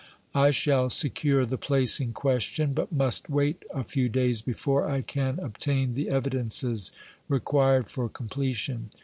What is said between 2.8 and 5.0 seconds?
must wait a few days before